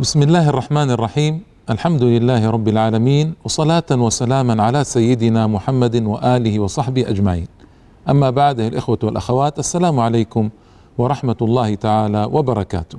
بسم 0.00 0.22
الله 0.22 0.48
الرحمن 0.48 0.90
الرحيم 0.90 1.40
الحمد 1.70 2.02
لله 2.02 2.50
رب 2.50 2.68
العالمين 2.68 3.34
وصلاة 3.44 3.84
وسلاما 3.90 4.62
على 4.62 4.84
سيدنا 4.84 5.46
محمد 5.46 6.02
وآله 6.02 6.60
وصحبه 6.60 7.08
أجمعين 7.08 7.46
أما 8.08 8.30
بعد 8.30 8.60
الإخوة 8.60 8.98
والأخوات 9.02 9.58
السلام 9.58 10.00
عليكم 10.00 10.50
ورحمة 10.98 11.36
الله 11.42 11.74
تعالى 11.74 12.24
وبركاته 12.32 12.98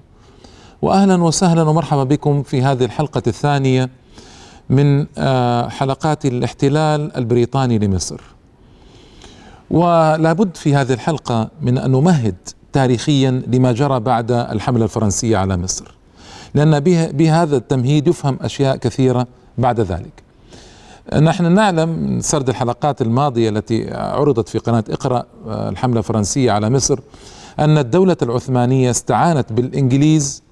وأهلا 0.81 1.23
وسهلا 1.23 1.63
ومرحبا 1.63 2.03
بكم 2.03 2.43
في 2.43 2.61
هذه 2.61 2.85
الحلقة 2.85 3.23
الثانية 3.27 3.89
من 4.69 5.05
حلقات 5.69 6.25
الاحتلال 6.25 7.17
البريطاني 7.17 7.79
لمصر 7.79 8.21
ولا 9.71 10.33
بد 10.33 10.57
في 10.57 10.75
هذه 10.75 10.93
الحلقة 10.93 11.49
من 11.61 11.77
أن 11.77 11.91
نمهد 11.91 12.35
تاريخيا 12.73 13.41
لما 13.47 13.71
جرى 13.71 13.99
بعد 13.99 14.31
الحملة 14.31 14.83
الفرنسية 14.83 15.37
على 15.37 15.57
مصر 15.57 16.00
لأن 16.53 16.79
بهذا 17.09 17.57
التمهيد 17.57 18.07
يفهم 18.07 18.37
أشياء 18.41 18.75
كثيرة 18.75 19.27
بعد 19.57 19.79
ذلك. 19.79 20.31
نحن 21.21 21.51
نعلم 21.51 21.89
من 21.89 22.21
سرد 22.21 22.49
الحلقات 22.49 23.01
الماضية 23.01 23.49
التي 23.49 23.93
عرضت 23.93 24.49
في 24.49 24.57
قناة 24.57 24.83
اقرأ 24.89 25.23
آه، 25.47 25.69
الحملة 25.69 25.99
الفرنسية 25.99 26.51
على 26.51 26.69
مصر 26.69 26.99
أن 27.59 27.77
الدولة 27.77 28.17
العثمانية 28.21 28.91
استعانت 28.91 29.53
بالإنجليز 29.53 30.43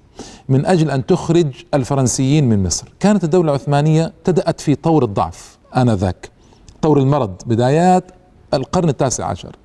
من 0.48 0.66
أجل 0.66 0.90
أن 0.90 1.06
تخرج 1.06 1.46
الفرنسيين 1.74 2.48
من 2.48 2.62
مصر. 2.62 2.92
كانت 3.00 3.24
الدولة 3.24 3.50
العثمانية 3.50 4.12
تدأت 4.24 4.60
في 4.60 4.74
طور 4.74 5.04
الضعف 5.04 5.58
آنذاك. 5.76 6.30
طور 6.82 6.98
المرض 6.98 7.34
بدايات 7.46 8.04
القرن 8.54 8.88
التاسع 8.88 9.26
عشر. 9.26 9.56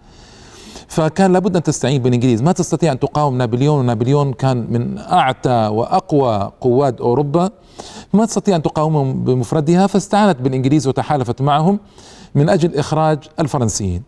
فكان 0.87 1.33
لابد 1.33 1.55
أن 1.55 1.63
تستعين 1.63 2.01
بالإنجليز. 2.01 2.41
ما 2.41 2.51
تستطيع 2.51 2.91
أن 2.91 2.99
تقاوم 2.99 3.37
نابليون 3.37 3.79
ونابليون 3.79 4.33
كان 4.33 4.67
من 4.69 4.97
أعتى 4.97 5.67
وأقوى 5.67 6.51
قوات 6.61 7.01
أوروبا. 7.01 7.49
ما 8.13 8.25
تستطيع 8.25 8.55
أن 8.55 8.61
تقاومهم 8.61 9.23
بمفردها 9.23 9.87
فاستعانت 9.87 10.41
بالإنجليز 10.41 10.87
وتحالفت 10.87 11.41
معهم 11.41 11.79
من 12.35 12.49
أجل 12.49 12.75
إخراج 12.75 13.19
الفرنسيين. 13.39 14.03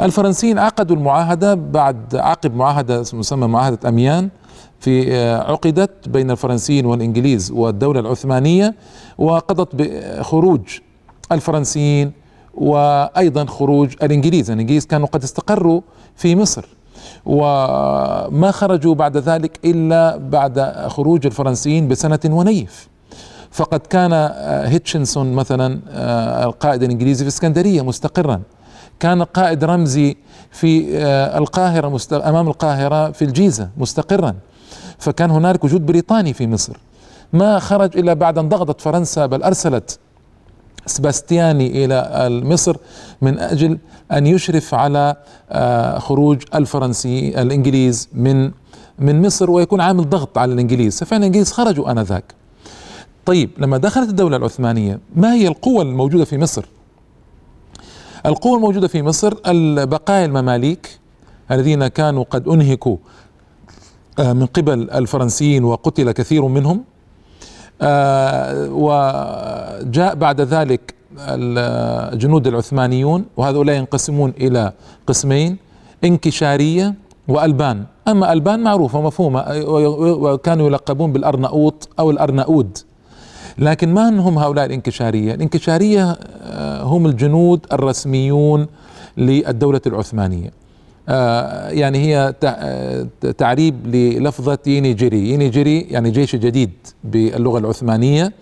الفرنسيين 0.00 0.58
عقدوا 0.58 0.96
المعاهدة 0.96 1.54
بعد 1.54 2.16
عقب 2.16 2.54
معاهدة 2.54 3.00
مسمى 3.00 3.46
معاهدة 3.46 3.88
أميان 3.88 4.28
في 4.80 5.16
عقدت 5.34 6.08
بين 6.08 6.30
الفرنسيين 6.30 6.86
والإنجليز 6.86 7.50
والدولة 7.50 8.00
العثمانية 8.00 8.74
وقضت 9.18 9.68
بخروج 9.74 10.60
الفرنسيين 11.32 12.12
وأيضا 12.54 13.44
خروج 13.44 13.94
الإنجليز. 14.02 14.50
الإنجليز 14.50 14.86
كانوا 14.86 15.06
قد 15.06 15.22
استقروا 15.22 15.80
في 16.16 16.36
مصر 16.36 16.64
وما 17.26 18.50
خرجوا 18.50 18.94
بعد 18.94 19.16
ذلك 19.16 19.60
إلا 19.64 20.16
بعد 20.16 20.60
خروج 20.88 21.26
الفرنسيين 21.26 21.88
بسنة 21.88 22.20
ونيف. 22.24 22.88
فقد 23.50 23.80
كان 23.80 24.12
هيتشنسون 24.66 25.32
مثلا 25.32 25.80
القائد 26.44 26.82
الإنجليزي 26.82 27.24
في 27.24 27.28
إسكندرية 27.28 27.82
مستقرا. 27.82 28.42
كان 29.00 29.22
قائد 29.22 29.64
رمزي 29.64 30.16
في 30.50 30.98
القاهرة 31.38 32.00
أمام 32.12 32.48
القاهرة 32.48 33.10
في 33.10 33.24
الجيزة 33.24 33.68
مستقرا. 33.76 34.34
فكان 34.98 35.30
هنالك 35.30 35.64
وجود 35.64 35.86
بريطاني 35.86 36.32
في 36.32 36.46
مصر. 36.46 36.76
ما 37.32 37.58
خرج 37.58 37.98
إلا 37.98 38.14
بعد 38.14 38.38
أن 38.38 38.48
ضغطت 38.48 38.80
فرنسا 38.80 39.26
بل 39.26 39.42
أرسلت 39.42 39.98
سباستياني 40.86 41.84
إلى 41.84 42.30
مصر 42.44 42.76
من 43.22 43.38
أجل 43.38 43.78
أن 44.12 44.26
يشرف 44.26 44.74
على 44.74 45.16
آه، 45.50 45.98
خروج 45.98 46.42
الفرنسي 46.54 47.42
الإنجليز 47.42 48.08
من 48.14 48.50
من 48.98 49.22
مصر 49.26 49.50
ويكون 49.50 49.80
عامل 49.80 50.08
ضغط 50.08 50.38
على 50.38 50.52
الإنجليز. 50.52 50.98
ففعلا 50.98 51.20
الإنجليز 51.22 51.52
خرجوا 51.52 51.90
آنذاك. 51.90 52.34
طيب 53.26 53.50
لما 53.58 53.76
دخلت 53.76 54.08
الدولة 54.08 54.36
العثمانية 54.36 55.00
ما 55.16 55.34
هي 55.34 55.48
القوة 55.48 55.82
الموجودة 55.82 56.24
في 56.24 56.38
مصر؟ 56.38 56.64
القوة 58.26 58.56
الموجودة 58.56 58.88
في 58.88 59.02
مصر 59.02 59.34
البقايا 59.46 60.24
المماليك 60.24 60.98
الذين 61.50 61.86
كانوا 61.88 62.24
قد 62.30 62.48
أنهكوا 62.48 62.96
آه، 64.18 64.32
من 64.32 64.46
قبل 64.46 64.90
الفرنسيين 64.90 65.64
وقتل 65.64 66.12
كثير 66.12 66.46
منهم. 66.46 66.84
وجاء 68.70 70.14
بعد 70.14 70.40
ذلك 70.40 70.94
الجنود 71.18 72.46
العثمانيون 72.46 73.24
وهؤلاء 73.36 73.76
ينقسمون 73.76 74.32
إلى 74.40 74.72
قسمين 75.06 75.56
انكشارية 76.04 76.94
وألبان. 77.28 77.84
أما 78.08 78.32
ألبان 78.32 78.60
معروفة 78.60 79.00
مفهومه 79.00 79.44
وكانوا 80.22 80.66
يلقبون 80.66 81.12
بالأرناؤوط 81.12 81.88
أو 81.98 82.10
الأرناؤود. 82.10 82.78
لكن 83.58 83.94
من 83.94 84.18
هم 84.18 84.38
هؤلاء 84.38 84.66
الانكشارية؟ 84.66 85.34
الانكشارية 85.34 86.10
آه، 86.42 86.82
هم 86.82 87.06
الجنود 87.06 87.66
الرسميون 87.72 88.66
للدولة 89.16 89.80
العثمانية. 89.86 90.46
آه، 90.48 90.59
يعني 91.70 91.98
هي 91.98 92.34
آه، 92.44 93.06
تعريب 93.38 93.86
للفظة 93.86 94.58
ينيجري 94.66 95.30
ينيجري 95.30 95.80
يعني 95.80 96.10
جيش 96.10 96.36
جديد 96.36 96.70
باللغة 97.04 97.58
العثمانية. 97.58 98.32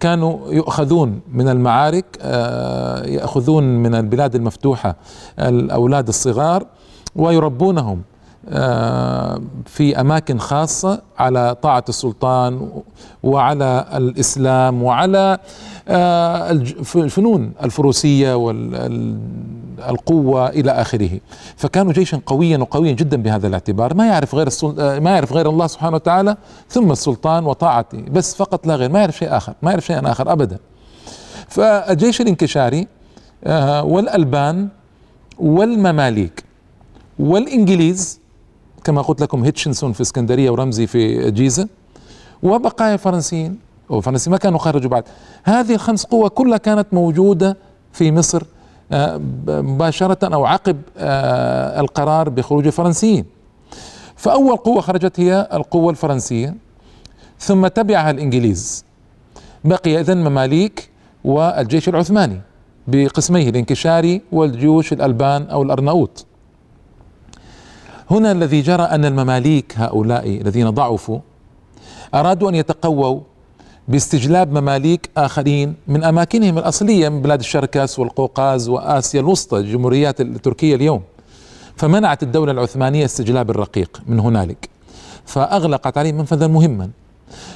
كانوا 0.00 0.52
يؤخذون 0.52 1.20
من 1.32 1.48
المعارك 1.48 2.04
آه، 2.20 3.06
يأخذون 3.06 3.64
من 3.64 3.94
البلاد 3.94 4.34
المفتوحة 4.34 4.96
الأولاد 5.38 6.08
الصغار 6.08 6.66
ويربونهم. 7.16 8.02
في 9.66 10.00
أماكن 10.00 10.38
خاصة 10.38 11.02
على 11.18 11.56
طاعة 11.62 11.84
السلطان 11.88 12.68
وعلى 13.22 13.86
الإسلام 13.94 14.82
وعلى 14.82 15.38
الفنون 16.96 17.52
الفروسية 17.62 18.50
القوة 19.88 20.48
إلى 20.48 20.70
آخره. 20.70 21.20
فكانوا 21.56 21.92
جيشا 21.92 22.20
قويا 22.26 22.58
وقويا 22.58 22.92
جدا 22.92 23.16
بهذا 23.16 23.46
الاعتبار. 23.46 23.94
ما 23.94 24.06
يعرف 24.06 24.34
غير 24.34 24.46
السل... 24.46 25.00
ما 25.00 25.10
يعرف 25.10 25.32
غير 25.32 25.48
الله 25.48 25.66
سبحانه 25.66 25.94
وتعالى 25.94 26.36
ثم 26.68 26.92
السلطان 26.92 27.46
وطاعته. 27.46 28.00
بس 28.10 28.34
فقط 28.34 28.66
لا 28.66 28.74
غير. 28.76 28.90
ما 28.90 28.98
يعرف 28.98 29.18
شيء 29.18 29.36
آخر. 29.36 29.54
ما 29.62 29.70
يعرف 29.70 29.86
شيئا 29.86 30.10
آخر 30.10 30.32
أبدا. 30.32 30.58
فالجيش 31.48 32.20
الانكشاري 32.20 32.86
آه، 33.44 33.84
والألبان 33.84 34.68
والمماليك 35.38 36.44
والإنجليز 37.18 38.17
كما 38.88 39.02
قلت 39.02 39.20
لكم 39.20 39.44
هيتشنسون 39.44 39.92
في 39.92 40.00
اسكندرية 40.00 40.50
ورمزي 40.50 40.86
في 40.86 41.30
جيزة. 41.30 41.68
وبقايا 42.42 42.94
الفرنسيين 42.94 43.58
والفرنسيين 43.88 44.32
ما 44.32 44.38
كانوا 44.38 44.58
خرجوا 44.58 44.90
بعد. 44.90 45.04
هذه 45.44 45.74
الخمس 45.74 46.04
قوى 46.04 46.28
كلها 46.28 46.58
كانت 46.58 46.86
موجودة 46.92 47.56
في 47.92 48.12
مصر 48.12 48.42
مباشرة 49.48 50.34
أو 50.34 50.46
عقب 50.46 50.76
آه، 50.98 51.80
القرار 51.80 52.28
بخروج 52.28 52.66
الفرنسيين. 52.66 53.24
فأول 54.16 54.56
قوة 54.56 54.80
خرجت 54.80 55.20
هي 55.20 55.48
القوة 55.52 55.90
الفرنسية. 55.90 56.54
ثم 57.38 57.66
تبعها 57.66 58.10
الإنجليز. 58.10 58.84
بقي 59.64 60.00
إذن 60.00 60.18
مماليك 60.18 60.90
والجيش 61.24 61.88
العثماني 61.88 62.40
بقسميه 62.86 63.48
الانكشاري 63.48 64.22
والجيوش 64.32 64.92
الألبان 64.92 65.42
أو 65.42 65.62
الأرناؤوط. 65.62 66.27
هنا 68.10 68.32
الذي 68.32 68.60
جرى 68.60 68.82
أن 68.82 69.04
المماليك 69.04 69.74
هؤلاء 69.76 70.28
الذين 70.40 70.70
ضعفوا 70.70 71.18
أرادوا 72.14 72.50
أن 72.50 72.54
يتقووا 72.54 73.20
باستجلاب 73.88 74.52
مماليك 74.58 75.10
آخرين 75.16 75.74
من 75.88 76.04
أماكنهم 76.04 76.58
الأصلية 76.58 77.08
من 77.08 77.22
بلاد 77.22 77.40
الشركس 77.40 77.98
والقوقاز 77.98 78.68
وآسيا 78.68 79.20
الوسطى 79.20 79.58
الجمهوريات 79.58 80.20
التركية 80.20 80.74
اليوم. 80.74 81.02
فمنعت 81.76 82.22
الدولة 82.22 82.52
العثمانية 82.52 83.04
استجلاب 83.04 83.50
الرقيق 83.50 84.02
من 84.06 84.20
هنالك. 84.20 84.68
فأغلقت 85.24 85.98
عليهم 85.98 86.14
منفذا 86.14 86.46
مهما. 86.46 86.90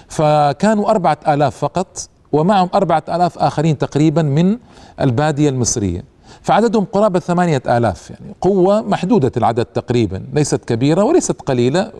فكانوا 0.09 0.91
أربعة 0.91 1.19
آلاف 1.29 1.56
فقط 1.56 2.09
ومعهم 2.32 2.69
أربعة 2.75 3.05
آلاف 3.09 3.38
آخرين 3.38 3.79
تقريبا 3.79 4.23
من 4.23 4.59
البادية 5.00 5.49
المصرية. 5.49 6.12
فعددهم 6.43 6.84
قرابة 6.84 7.20
ثمانية 7.20 7.62
آلاف 7.67 8.11
يعني 8.11 8.34
قوة 8.40 8.82
محدودة 8.82 9.32
العدد 9.37 9.64
تقريبا 9.64 10.23
ليست 10.32 10.64
كبيرة 10.64 11.02
وليست 11.05 11.40
قليلة 11.43 11.93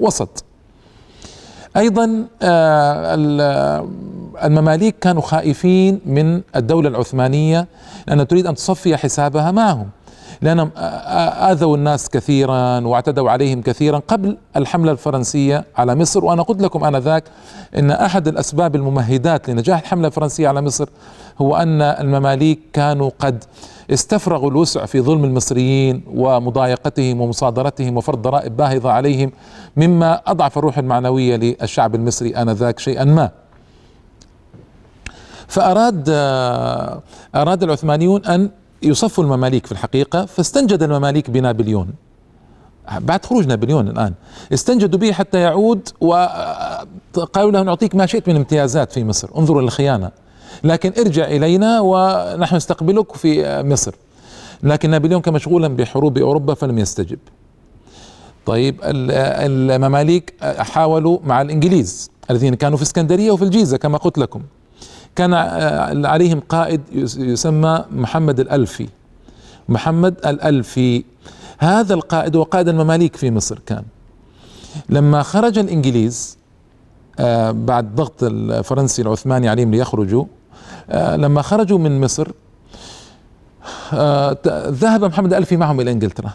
وسط. 0.00 0.44
أيضا 1.76 2.26
آه، 2.42 3.88
المماليك 4.44 4.98
كانوا 5.00 5.22
خائفين 5.22 6.00
من 6.06 6.40
الدولة 6.56 6.88
العثمانية 6.88 7.66
لأنها 8.08 8.24
تريد 8.24 8.46
أن 8.46 8.54
تصفي 8.54 8.96
حسابها 8.96 9.50
معهم. 9.50 9.88
لأنهم 10.42 10.70
آذوا 11.50 11.76
الناس 11.76 12.08
كثيرا 12.08 12.80
واعتدوا 12.80 13.30
عليهم 13.30 13.62
كثيرا 13.62 13.98
قبل 14.08 14.36
الحملة 14.56 14.92
الفرنسية 14.92 15.64
على 15.76 15.94
مصر. 15.94 16.24
وأنا 16.24 16.42
قلت 16.42 16.62
لكم 16.62 16.84
آنذاك 16.84 17.24
أن 17.76 17.90
أحد 17.90 18.28
الأسباب 18.28 18.76
الممهدات 18.76 19.50
لنجاح 19.50 19.80
الحملة 19.80 20.06
الفرنسية 20.06 20.48
على 20.48 20.60
مصر 20.60 20.88
هو 21.38 21.56
أن 21.56 21.82
المماليك 21.82 22.60
كانوا 22.72 23.10
قد 23.18 23.44
استفرغوا 23.90 24.50
الوسع 24.50 24.86
في 24.86 25.00
ظلم 25.00 25.24
المصريين 25.24 26.02
ومضايقتهم 26.14 27.20
ومصادرتهم 27.20 27.96
وفرض 27.96 28.22
ضرائب 28.22 28.56
باهظة 28.56 28.90
عليهم 28.90 29.32
مما 29.76 30.20
أضعف 30.26 30.58
الروح 30.58 30.78
المعنوية 30.78 31.36
للشعب 31.36 31.94
المصري 31.94 32.36
آنذاك 32.36 32.78
شيئا 32.78 33.04
ما. 33.04 33.30
فأراد 35.48 36.04
أراد 37.34 37.62
العثمانيون 37.62 38.24
أن 38.24 38.50
يصفوا 38.82 39.24
المماليك 39.24 39.66
في 39.66 39.72
الحقيقة 39.72 40.26
فاستنجد 40.26 40.82
المماليك 40.82 41.30
بنابليون. 41.30 41.88
بعد 42.98 43.24
خروج 43.24 43.46
نابليون 43.46 43.88
الآن 43.88 44.14
استنجدوا 44.52 44.98
به 44.98 45.12
حتى 45.12 45.38
يعود 45.38 45.88
وقالوا 46.00 47.50
له 47.50 47.62
نعطيك 47.62 47.94
ما 47.94 48.06
شئت 48.06 48.28
من 48.28 48.36
امتيازات 48.36 48.92
في 48.92 49.04
مصر 49.04 49.28
انظروا 49.36 49.62
للخيانة 49.62 50.10
لكن 50.64 50.92
ارجع 50.98 51.24
إلينا 51.24 51.80
ونحن 51.80 52.56
نستقبلك 52.56 53.12
في 53.12 53.62
مصر. 53.62 53.94
لكن 54.62 54.90
نابليون 54.90 55.20
كان 55.20 55.34
مشغولا 55.34 55.68
بحروب 55.68 56.18
أوروبا 56.18 56.54
فلم 56.54 56.78
يستجب. 56.78 57.18
طيب 58.46 58.76
المماليك 58.84 60.34
حاولوا 60.42 61.18
مع 61.24 61.42
الإنجليز 61.42 62.10
الذين 62.30 62.54
كانوا 62.54 62.76
في 62.76 62.82
إسكندرية 62.82 63.30
وفي 63.30 63.44
الجيزة 63.44 63.76
كما 63.76 63.98
قلت 63.98 64.18
لكم. 64.18 64.42
كان 65.16 65.34
عليهم 66.06 66.40
قائد 66.40 66.80
يسمى 67.16 67.84
محمد 67.90 68.40
الألفي. 68.40 68.88
محمد 69.68 70.14
الألفي 70.26 71.04
هذا 71.58 71.94
القائد 71.94 72.36
هو 72.36 72.42
قائد 72.42 72.68
المماليك 72.68 73.16
في 73.16 73.30
مصر 73.30 73.58
كان. 73.66 73.84
لما 74.88 75.22
خرج 75.22 75.58
الإنجليز 75.58 76.38
آه، 77.18 77.50
بعد 77.50 77.94
ضغط 77.94 78.22
الفرنسي 78.22 79.02
العثماني 79.02 79.48
عليهم 79.48 79.70
ليخرجوا 79.70 80.22
آه، 80.22 80.26
لما 80.94 81.42
خرجوا 81.42 81.78
من 81.78 82.00
مصر 82.00 82.28
آه، 83.92 84.38
ذهب 84.68 85.04
محمد 85.04 85.32
الألفي 85.32 85.56
معهم 85.56 85.80
إلى 85.80 85.92
إنجلترا. 85.92 86.30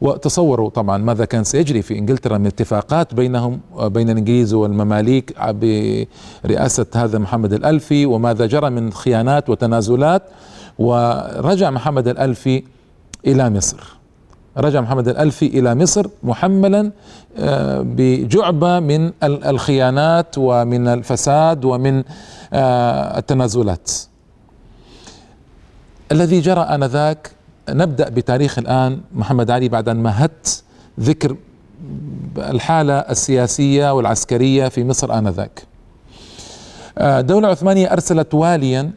وتصوروا 0.00 0.70
طبعا 0.70 0.98
ماذا 0.98 1.24
كان 1.24 1.44
سيجري 1.44 1.82
في 1.82 1.98
إنجلترا 1.98 2.38
من 2.38 2.46
اتفاقات 2.46 3.14
بينهم 3.14 3.60
بين 3.78 4.10
الإنجليز 4.10 4.54
والمماليك 4.54 5.36
برئاسة 6.44 6.86
هذا 6.94 7.18
محمد 7.18 7.52
الألفي 7.52 8.06
وماذا 8.06 8.46
جرى 8.46 8.70
من 8.70 8.92
خيانات 8.92 9.50
وتنازلات. 9.50 10.22
ورجع 10.78 11.70
محمد 11.70 12.08
الألفي 12.08 12.62
إلى 13.26 13.50
مصر. 13.50 13.97
رجع 14.58 14.80
محمد 14.80 15.08
الألفي 15.08 15.46
إلى 15.46 15.74
مصر 15.74 16.06
محملا 16.22 16.92
آه، 17.38 17.80
بجعبة 17.80 18.80
من 18.80 19.12
الخيانات 19.22 20.34
ومن 20.38 20.88
الفساد 20.88 21.64
ومن 21.64 22.04
آه، 22.52 23.18
التنازلات. 23.18 23.90
الذي 26.12 26.40
جرى 26.40 26.60
آنذاك 26.60 27.30
نبدأ 27.68 28.08
بتاريخ 28.08 28.58
الآن 28.58 29.00
محمد 29.14 29.50
علي 29.50 29.68
بعد 29.68 29.88
أن 29.88 29.96
مهدت 29.96 30.62
ذكر 31.00 31.36
الحالة 32.38 32.94
السياسية 32.98 33.94
والعسكرية 33.94 34.68
في 34.68 34.84
مصر 34.84 35.18
آنذاك. 35.18 35.62
الدولة 36.98 37.46
آه، 37.46 37.48
العثمانية 37.48 37.92
أرسلت 37.92 38.34
واليا 38.34 38.90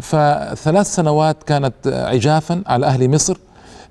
فثلاث 0.00 0.94
سنوات 0.94 1.42
كانت 1.42 1.74
عجافا 1.86 2.62
على 2.66 2.86
أهل 2.86 3.10
مصر. 3.10 3.36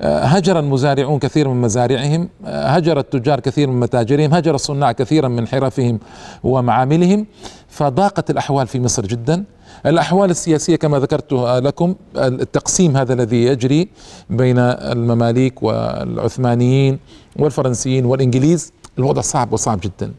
هجر 0.01 0.59
المزارعون 0.59 1.19
كثير 1.19 1.47
من 1.49 1.61
مزارعهم 1.61 2.29
هجر 2.45 2.99
التجار 2.99 3.39
كثير 3.39 3.69
من 3.69 3.79
متاجرهم 3.79 4.33
هجر 4.33 4.55
الصناع 4.55 4.91
كثيرا 4.91 5.27
من 5.27 5.47
حرفهم 5.47 5.99
ومعاملهم. 6.43 7.25
فضاقت 7.69 8.29
الأحوال 8.29 8.67
في 8.67 8.79
مصر 8.79 9.05
جدا. 9.05 9.43
الأحوال 9.85 10.29
السياسية 10.29 10.75
كما 10.75 10.99
ذكرت 10.99 11.33
لكم 11.33 11.95
التقسيم 12.17 12.97
هذا 12.97 13.13
الذي 13.13 13.43
يجري 13.43 13.87
بين 14.29 14.59
المماليك 14.59 15.63
والعثمانيين 15.63 16.99
والفرنسيين 17.39 18.05
والإنجليز 18.05 18.73
الوضع 18.97 19.21
صعب 19.21 19.53
وصعب 19.53 19.79
جدا. 19.79 20.11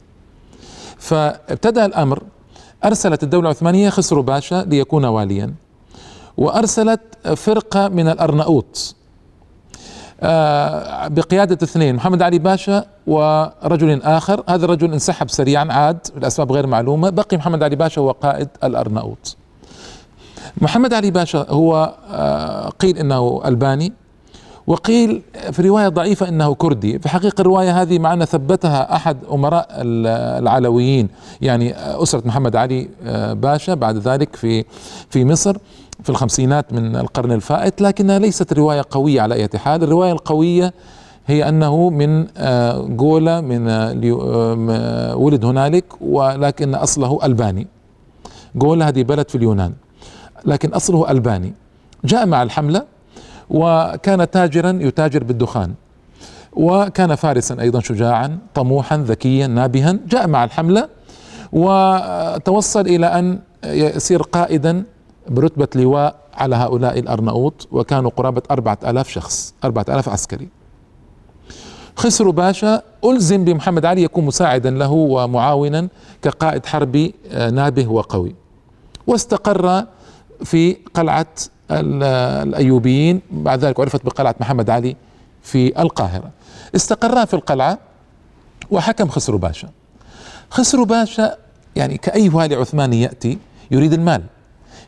فابتدأ 0.98 1.86
الأمر 1.86 2.22
أرسلت 2.84 3.22
الدولة 3.22 3.44
العثمانية 3.44 3.90
خسرو 3.90 4.22
باشا 4.22 4.64
ليكون 4.68 5.04
واليا 5.04 5.54
وأرسلت 6.36 7.00
فرقة 7.36 7.88
من 7.88 8.08
الأرناؤوط. 8.08 8.94
آه، 8.94 8.99
بقيادة 10.22 11.58
اثنين 11.62 11.94
محمد 11.94 12.22
علي 12.22 12.38
باشا 12.38 12.84
ورجل 13.06 14.02
آخر. 14.02 14.42
هذا 14.48 14.64
الرجل 14.64 14.92
انسحب 14.92 15.30
سريعا 15.30 15.66
عاد 15.70 15.98
لأسباب 16.16 16.52
غير 16.52 16.66
معلومة. 16.66 17.10
بقي 17.10 17.36
محمد 17.36 17.62
علي 17.62 17.76
باشا 17.76 18.00
هو 18.00 18.10
قائد 18.10 18.48
الأرناؤوط 18.64 19.36
محمد 20.60 20.94
علي 20.94 21.10
باشا 21.10 21.46
هو 21.48 21.94
آه، 22.10 22.68
قيل 22.68 22.98
إنه 22.98 23.42
ألباني 23.44 23.92
وقيل 24.66 25.22
في 25.52 25.62
رواية 25.62 25.88
ضعيفة 25.88 26.28
إنه 26.28 26.54
كردي. 26.54 26.98
في 26.98 27.08
حقيقة 27.08 27.40
الرواية 27.40 27.82
هذه 27.82 27.98
معنا 27.98 28.24
ثبتها 28.24 28.96
أحد 28.96 29.16
أمراء 29.32 29.66
العلويين 29.70 31.08
يعني 31.40 31.74
أسرة 31.76 32.22
محمد 32.24 32.56
علي 32.56 32.88
آه، 33.06 33.32
باشا 33.32 33.74
بعد 33.74 33.96
ذلك 33.96 34.36
في 34.36 34.64
في 35.10 35.24
مصر. 35.24 35.56
في 36.02 36.10
الخمسينات 36.10 36.72
من 36.72 36.96
القرن 36.96 37.32
الفائت 37.32 37.80
لكنها 37.80 38.18
ليست 38.18 38.52
رواية 38.52 38.82
قوية 38.90 39.20
على 39.20 39.34
أي 39.34 39.48
حال. 39.56 39.82
الرواية 39.82 40.12
القوية 40.12 40.74
هي 41.26 41.48
أنه 41.48 41.90
من 41.90 42.26
آه، 42.36 42.82
جولا 42.82 43.40
من 43.40 43.68
ولد 45.14 45.44
هنالك 45.44 45.84
ولكن 46.00 46.74
أصله 46.74 47.18
ألباني. 47.24 47.66
جولا 48.54 48.88
هذه 48.88 49.02
بلد 49.02 49.28
في 49.28 49.34
اليونان 49.34 49.72
لكن 50.44 50.68
أصله 50.68 51.10
ألباني. 51.10 51.54
جاء 52.04 52.26
مع 52.26 52.42
الحملة 52.42 52.84
وكان 53.50 54.30
تاجرا 54.30 54.78
يتاجر 54.82 55.24
بالدخان 55.24 55.74
وكان 56.52 57.14
فارسا 57.14 57.56
أيضا 57.60 57.80
شجاعا 57.80 58.38
طموحا 58.54 58.96
ذكيا 58.96 59.46
نابها. 59.46 59.98
جاء 60.08 60.26
مع 60.26 60.44
الحملة 60.44 60.88
وتوصل 61.52 62.80
إلى 62.80 63.06
أن 63.06 63.38
يصير 63.64 64.22
قائدا 64.22 64.84
برتبة 65.30 65.68
لواء 65.74 66.16
على 66.34 66.56
هؤلاء 66.56 66.98
الأرناؤوط 66.98 67.68
وكانوا 67.72 68.10
قرابة 68.16 68.42
أربعة 68.50 68.78
ألاف 68.86 69.08
شخص 69.08 69.54
أربعة 69.64 69.86
ألاف 69.88 70.08
عسكري. 70.08 70.48
خسروا 71.96 72.32
باشا 72.32 72.82
ألزم 73.04 73.44
بمحمد 73.44 73.84
علي 73.84 74.02
يكون 74.02 74.24
مساعدا 74.24 74.70
له 74.70 74.90
ومعاونا 74.90 75.88
كقائد 76.22 76.66
حربي 76.66 77.14
نابه 77.32 77.88
وقوي. 77.88 78.34
واستقر 79.06 79.86
في 80.44 80.76
قلعة 80.94 81.26
الأيوبيين 81.70 83.20
بعد 83.30 83.64
ذلك 83.64 83.80
عرفت 83.80 84.04
بقلعة 84.04 84.34
محمد 84.40 84.70
علي 84.70 84.96
في 85.42 85.82
القاهرة. 85.82 86.30
استقرا 86.76 87.24
في 87.24 87.34
القلعة 87.34 87.78
وحكم 88.70 89.08
خسرو 89.08 89.38
باشا. 89.38 89.68
خسرو 90.50 90.84
باشا 90.84 91.36
يعني 91.76 91.96
كأي 91.96 92.28
والي 92.28 92.54
عثماني 92.54 93.02
يأتي 93.02 93.38
يريد 93.70 93.92
المال. 93.92 94.22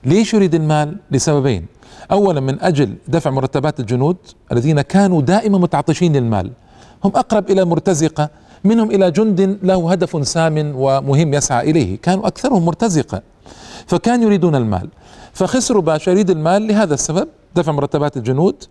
ليش 0.05 0.35
يريد 0.35 0.55
المال؟ 0.55 0.97
لسببين. 1.11 1.67
أولا 2.13 2.41
من 2.41 2.61
أجل 2.61 2.95
دفع 3.09 3.31
مرتبات 3.31 3.81
الجنود 3.81 4.17
الذين 4.53 4.81
كانوا 4.81 5.23
دائما 5.23 5.59
متعطشين 5.59 6.17
للمال. 6.17 6.51
هم 7.05 7.13
أقرب 7.15 7.51
إلى 7.51 7.65
مرتزقة 7.65 8.31
منهم 8.65 8.91
إلى 8.91 9.11
جند 9.11 9.59
له 9.63 9.93
هدف 9.93 10.29
سام 10.29 10.73
ومهم 10.77 11.35
يسعى 11.35 11.71
إليه. 11.71 11.99
كانوا 11.99 12.27
أكثرهم 12.27 12.65
مرتزقة 12.65 13.23
فكان 13.87 14.23
يريدون 14.23 14.55
المال. 14.55 14.89
فخسروا 15.33 15.83
باشا 15.83 16.11
يريد 16.11 16.31
المال 16.31 16.69
لهذا 16.69 16.95
السبب 16.95 17.29
دفع 17.55 17.73
مرتبات 17.73 18.17
الجنود. 18.17 18.65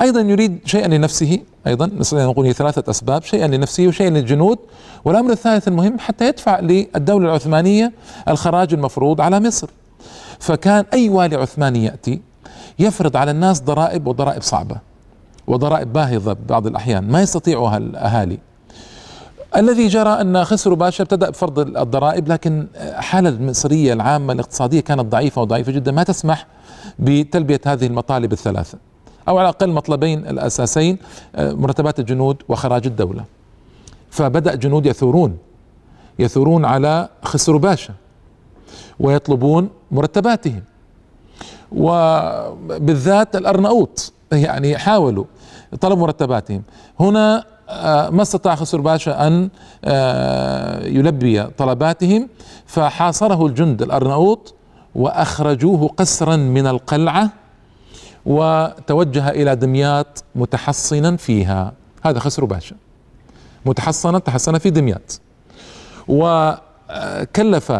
أيضا 0.00 0.20
يريد 0.20 0.58
شيئا 0.64 0.88
لنفسه 0.88 1.38
أيضا 1.66 1.90
نقول 2.12 2.54
ثلاثة 2.54 2.90
أسباب 2.90 3.22
شيئا 3.22 3.46
لنفسه 3.46 3.86
وشيئا 3.86 4.10
للجنود. 4.10 4.58
والأمر 5.04 5.32
الثالث 5.32 5.68
المهم 5.68 5.98
حتى 5.98 6.28
يدفع 6.28 6.60
للدولة 6.60 7.28
العثمانية 7.28 7.92
الخراج 8.28 8.74
المفروض 8.74 9.20
على 9.20 9.40
مصر. 9.40 9.68
فكان 10.38 10.84
أي 10.92 11.08
والي 11.08 11.36
عثماني 11.36 11.84
يأتي 11.84 12.20
يفرض 12.78 13.16
على 13.16 13.30
الناس 13.30 13.60
ضرائب 13.60 14.06
وضرائب 14.06 14.42
صعبة 14.42 14.76
وضرائب 15.46 15.92
باهظة 15.92 16.32
ببعض 16.32 16.66
الأحيان 16.66 17.10
ما 17.10 17.22
يستطيعها 17.22 17.76
الأهالي. 17.76 18.38
الذي 19.56 19.88
جرى 19.88 20.10
أن 20.10 20.44
خسروا 20.44 20.76
باشا 20.76 21.02
ابتدأ 21.04 21.30
بفرض 21.30 21.58
الضرائب 21.58 22.28
لكن 22.28 22.66
الحاله 22.76 23.28
المصرية 23.28 23.92
العامة 23.92 24.32
الاقتصادية 24.32 24.80
كانت 24.80 25.00
ضعيفة 25.00 25.42
وضعيفة 25.42 25.72
جدا. 25.72 25.92
ما 25.92 26.02
تسمح 26.02 26.46
بتلبية 26.98 27.60
هذه 27.66 27.86
المطالب 27.86 28.32
الثلاثة 28.32 28.78
أو 29.28 29.38
على 29.38 29.48
الأقل 29.48 29.70
مطلبين 29.70 30.26
الأساسين 30.26 30.98
آه، 31.34 31.52
مرتبات 31.52 31.98
الجنود 31.98 32.42
وخراج 32.48 32.86
الدولة. 32.86 33.24
فبدأ 34.10 34.54
جنود 34.54 34.86
يثورون 34.86 35.38
يثورون 36.18 36.64
على 36.64 37.08
خسروا 37.22 37.60
باشا 37.60 37.94
ويطلبون 39.00 39.68
مرتباتهم. 39.90 40.62
وبالذات 41.72 43.36
الأرناؤوط 43.36 44.12
يعني 44.32 44.78
حاولوا 44.78 45.24
طلبوا 45.80 46.02
مرتباتهم. 46.02 46.62
هنا 47.00 47.44
آه، 47.70 48.10
ما 48.10 48.22
استطاع 48.22 48.54
خسر 48.54 48.80
باشا 48.80 49.26
أن 49.26 49.48
آه، 49.84 50.86
يلبي 50.86 51.42
طلباتهم 51.42 52.28
فحاصره 52.66 53.46
الجند 53.46 53.82
الأرناؤوط 53.82 54.54
وأخرجوه 54.94 55.88
قسرا 55.88 56.36
من 56.36 56.66
القلعة 56.66 57.30
وتوجه 58.26 59.30
إلى 59.30 59.56
دمياط 59.56 60.24
متحصنا 60.34 61.16
فيها. 61.16 61.72
هذا 62.04 62.18
خسر 62.18 62.44
باشا. 62.44 62.76
متحصنا 63.66 64.18
تحصن 64.18 64.58
في 64.58 64.70
دمياط. 64.70 65.20
وكلف 66.08 67.72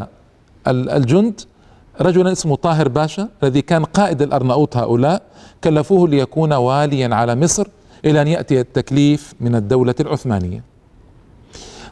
الجند 0.68 1.40
رجلا 2.00 2.32
اسمه 2.32 2.56
طاهر 2.56 2.88
باشا 2.88 3.28
الذي 3.42 3.62
كان 3.62 3.84
قائد 3.84 4.22
الأرناؤوط 4.22 4.76
هؤلاء 4.76 5.22
كلفوه 5.64 6.08
ليكون 6.08 6.52
واليا 6.52 7.14
على 7.14 7.34
مصر 7.36 7.66
إلى 8.04 8.22
أن 8.22 8.28
يأتي 8.28 8.60
التكليف 8.60 9.34
من 9.40 9.54
الدولة 9.54 9.94
العثمانية. 10.00 10.62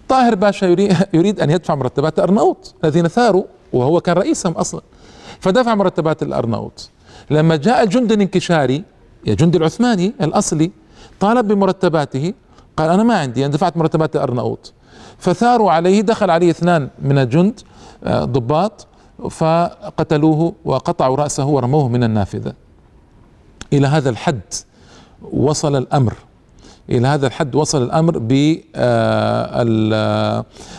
طاهر 0.09 0.35
باشا 0.35 0.67
يريد 1.15 1.41
أن 1.41 1.51
يدفع 1.51 1.75
مرتبات 1.75 2.19
الأرناؤوط 2.19 2.75
الذين 2.85 3.09
ثاروا 3.09 3.45
وهو 3.73 4.01
كان 4.01 4.17
رئيسهم 4.17 4.53
أصلا 4.53 4.81
فدفع 5.41 5.75
مرتبات 5.75 6.23
الأرناؤوط 6.23 6.91
لما 7.31 7.57
جاء 7.57 7.83
الجند 7.83 8.13
الانكشاري 8.13 8.85
يا 9.27 9.35
جندي 9.35 9.59
العثماني 9.59 10.13
الأصلي 10.21 10.71
طالب 11.21 11.49
بمرتباته 11.49 12.33
قال 12.77 12.91
أنا 12.91 13.03
ما 13.03 13.19
عندي 13.19 13.47
أنا 13.47 13.53
دفعت 13.53 13.77
مرتبات 13.77 14.17
الأرناؤوط 14.17 14.73
فثاروا 15.19 15.71
عليه 15.71 16.01
دخل 16.01 16.31
عليه 16.31 16.51
اثنان 16.51 16.89
من 17.03 17.19
الجند 17.19 17.61
آه، 18.05 18.25
ضباط 18.25 18.87
فقتلوه 19.30 20.52
وقطعوا 20.64 21.16
رأسه 21.16 21.46
ورموه 21.46 21.88
من 21.88 22.04
النافذة. 22.04 22.52
إلى 23.73 23.87
هذا 23.87 24.11
الحد 24.11 24.40
وصل 25.32 25.76
الأمر. 25.76 26.14
إلى 26.90 27.08
هذا 27.08 27.26
الحد 27.26 27.54
وصل 27.54 27.82
الأمر 27.82 28.18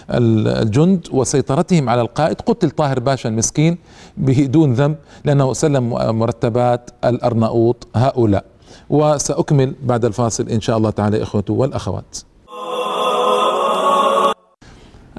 بالجند 0.09 1.07
وسيطرتهم 1.11 1.89
على 1.89 2.01
القائد. 2.01 2.41
قتل 2.41 2.69
طاهر 2.69 2.99
باشا 2.99 3.29
المسكين 3.29 3.77
بدون 4.17 4.73
ذنب 4.73 4.95
لأنه 5.25 5.53
سلم 5.53 5.89
مرتبات 6.19 6.89
الأرناؤوط 7.05 7.87
هؤلاء. 7.95 8.45
وسأكمل 8.89 9.75
بعد 9.83 10.05
الفاصل 10.05 10.49
إن 10.49 10.61
شاء 10.61 10.77
الله 10.77 10.89
تعالى 10.89 11.23
اخوته 11.23 11.53
والأخوات. 11.53 12.17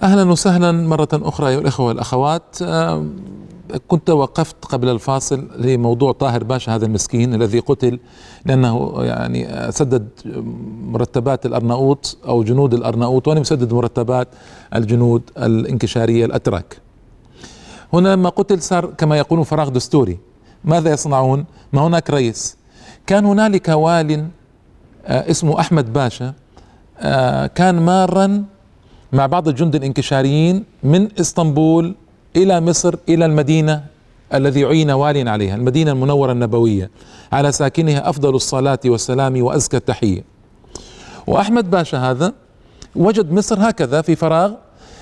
أهلا 0.02 0.30
وسهلا 0.30 0.72
مرة 0.72 1.08
أخرى 1.12 1.48
ايها 1.48 1.58
الإخوة 1.58 1.86
والأخوات 1.86 2.56
كنت 3.88 4.10
وقفت 4.10 4.64
قبل 4.64 4.88
الفاصل 4.88 5.48
لموضوع 5.56 6.12
طاهر 6.12 6.44
باشا 6.44 6.74
هذا 6.74 6.86
المسكين 6.86 7.34
الذي 7.34 7.58
قتل 7.58 8.00
لأنه 8.44 8.94
يعني 8.98 9.72
سدد 9.72 10.08
مرتبات 10.82 11.46
الارناؤوط 11.46 12.16
أو 12.28 12.42
جنود 12.42 12.74
الارناؤوط 12.74 13.28
ولم 13.28 13.40
يسدد 13.40 13.72
مرتبات 13.72 14.28
الجنود 14.74 15.22
الانكشارية 15.36 16.24
الأتراك. 16.24 16.76
هنا 17.92 18.08
لما 18.08 18.28
قتل 18.28 18.62
صار 18.62 18.86
كما 18.86 19.18
يقولون 19.18 19.44
فراغ 19.44 19.68
دستوري. 19.68 20.18
ماذا 20.64 20.90
يصنعون؟ 20.90 21.44
ما 21.72 21.86
هناك 21.86 22.10
رئيس. 22.10 22.56
كان 23.06 23.24
هنالك 23.24 23.68
وال 23.68 24.26
آه، 25.06 25.30
اسمه 25.30 25.60
أحمد 25.60 25.92
باشا 25.92 26.32
آه، 26.98 27.46
كان 27.46 27.80
مارا 27.80 28.44
مع 29.12 29.26
بعض 29.26 29.48
الجند 29.48 29.74
الانكشاريين 29.74 30.64
من 30.82 31.08
إسطنبول 31.20 31.94
إلى 32.36 32.60
مصر 32.60 32.94
إلى 33.08 33.26
المدينة 33.26 33.84
الذي 34.34 34.64
عين 34.64 34.90
واليا 34.90 35.30
عليها 35.30 35.56
المدينة 35.56 35.92
المنورة 35.92 36.32
النبوية 36.32 36.90
على 37.32 37.52
ساكنها 37.52 38.08
أفضل 38.10 38.34
الصلاة 38.34 38.78
والسلام 38.84 39.42
وأزكى 39.42 39.76
التحية. 39.76 40.24
وأحمد 41.26 41.70
باشا 41.70 41.98
هذا 41.98 42.32
وجد 42.96 43.32
مصر 43.32 43.70
هكذا 43.70 44.02
في 44.02 44.16
فراغ 44.16 44.52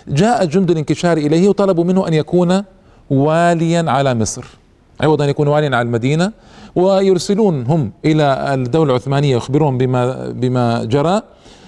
جاء 0.09 0.45
جند 0.45 0.71
الانكشار 0.71 1.17
إليه 1.17 1.49
وطلبوا 1.49 1.85
منه 1.85 2.09
أن 2.09 2.15
يكون 2.15 2.63
واليا 3.11 3.85
على 3.91 4.15
مصر 4.15 4.45
عوض 5.01 5.23
أن 5.23 5.29
يكون 5.29 5.49
واليا 5.49 5.77
على 5.77 5.87
المدينة 5.87 6.33
ويرسلون 6.75 7.67
هم 7.67 7.93
إلى 8.05 8.55
الدولة 8.55 8.91
العثمانية 8.91 9.37
يخبرون 9.37 9.79
بما 9.79 10.29
بما 10.31 10.85
جرى. 10.85 11.23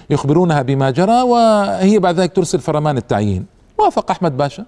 يخبرونها 0.09 0.61
بما 0.61 0.91
جرى 0.91 1.21
وهي 1.21 1.99
بعد 1.99 2.19
ذلك 2.19 2.35
ترسل 2.35 2.59
فرمان 2.59 2.97
التعيين. 2.97 3.45
وافق 3.77 4.11
أحمد 4.11 4.37
باشا. 4.37 4.65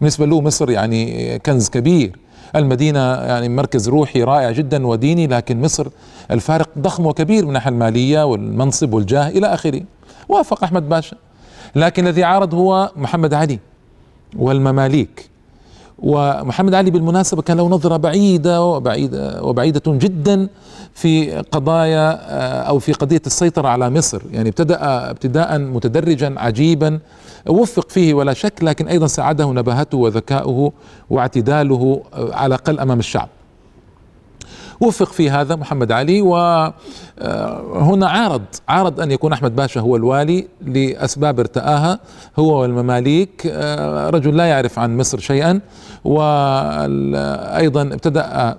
بالنسبة 0.00 0.26
له 0.26 0.40
مصر 0.40 0.70
يعني 0.70 1.38
كنز 1.38 1.68
كبير. 1.68 2.18
المدينة 2.56 3.14
يعني 3.14 3.48
مركز 3.48 3.88
روحي 3.88 4.22
رائع 4.22 4.50
جدا 4.50 4.86
وديني 4.86 5.26
لكن 5.26 5.60
مصر 5.60 5.86
الفارق 6.30 6.68
ضخم 6.78 7.06
وكبير 7.06 7.42
من 7.42 7.48
الناحية 7.48 7.70
المالية 7.70 8.24
والمنصب 8.24 8.94
والجاه 8.94 9.28
إلى 9.28 9.46
آخره. 9.46 9.82
وافق 10.28 10.64
أحمد 10.64 10.88
باشا. 10.88 11.16
لكن 11.74 12.06
الذي 12.06 12.24
عارض 12.24 12.54
هو 12.54 12.90
محمد 12.96 13.34
علي 13.34 13.58
والمماليك. 14.36 15.31
ومحمد 16.02 16.74
علي 16.74 16.90
بالمناسبة 16.90 17.42
كان 17.42 17.56
له 17.56 17.68
نظرة 17.68 17.96
بعيدة 17.96 18.62
وبعيدة 18.62 19.42
وبعيدة 19.42 19.82
جدا 19.86 20.48
في 20.94 21.30
قضايا 21.52 22.10
أو 22.68 22.78
في 22.78 22.92
قضية 22.92 23.22
السيطرة 23.26 23.68
على 23.68 23.90
مصر. 23.90 24.22
يعني 24.32 24.48
ابتدأ 24.48 25.10
ابتداء 25.10 25.58
متدرجا 25.58 26.34
عجيبا 26.36 26.98
وفق 27.48 27.90
فيه 27.90 28.14
ولا 28.14 28.32
شك 28.32 28.52
لكن 28.62 28.88
أيضا 28.88 29.06
ساعده 29.06 29.52
نباهته 29.52 29.98
وذكاؤه 29.98 30.72
واعتداله 31.10 32.02
آه، 32.14 32.34
على 32.34 32.46
الأقل 32.54 32.80
أمام 32.80 32.98
الشعب. 32.98 33.28
وفق 34.82 35.12
في 35.12 35.30
هذا 35.30 35.56
محمد 35.56 35.92
علي 35.92 36.20
وهنا 36.20 38.06
آه، 38.06 38.10
عارض 38.10 38.42
عارض 38.68 39.00
أن 39.00 39.10
يكون 39.10 39.32
أحمد 39.32 39.56
باشا 39.56 39.80
هو 39.80 39.96
الوالي 39.96 40.48
لأسباب 40.66 41.40
ارتآها 41.40 41.98
هو 42.38 42.60
والمماليك 42.60 43.46
آه، 43.46 44.10
رجل 44.10 44.36
لا 44.36 44.44
يعرف 44.44 44.78
عن 44.78 44.96
مصر 44.96 45.18
شيئا 45.18 45.60
وأيضا 46.04 47.82
ابتدأ 47.82 48.56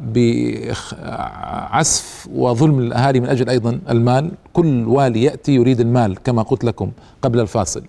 بعسف 1.61 2.27
وظلم 2.35 2.79
الأهالي 2.79 3.19
من 3.19 3.29
أجل 3.29 3.49
أيضا 3.49 3.79
المال 3.89 4.31
كل 4.53 4.87
والي 4.87 5.23
يأتي 5.23 5.51
يريد 5.51 5.79
المال 5.79 6.23
كما 6.23 6.41
قلت 6.41 6.63
لكم 6.63 6.91
قبل 7.21 7.39
الفاصل. 7.39 7.83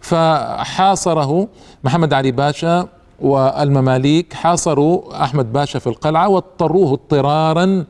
فحاصره 0.00 1.48
محمد 1.84 2.12
علي 2.12 2.32
باشا 2.32 2.88
والمماليك 3.20 4.32
حاصروا 4.32 5.24
أحمد 5.24 5.52
باشا 5.52 5.78
في 5.78 5.86
القلعة 5.86 6.28
واضطروه 6.28 6.92
اضطرارا 6.92 7.84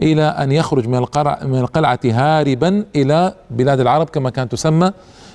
إلى 0.00 0.22
أن 0.22 0.52
يخرج 0.52 0.88
من 0.88 0.98
القلعه 0.98 1.38
من 1.44 1.58
القلعة 1.58 2.00
هاربا 2.04 2.84
إلى 2.96 3.34
بلاد 3.50 3.80
العرب 3.80 4.10
كما 4.10 4.30
كانت 4.30 4.52
تسمى 4.52 4.92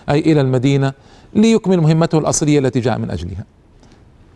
أي 0.10 0.20
إلى 0.20 0.42
المدينة 0.42 0.94
ليكمل 1.34 1.82
مهمته 1.82 2.18
الأصلية 2.18 2.60
التي 2.60 2.80
جاء 2.80 2.98
من 2.98 3.12
أجلها. 3.12 3.46